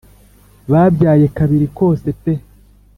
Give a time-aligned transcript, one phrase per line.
[0.71, 2.33] babyaye kabiri kose pe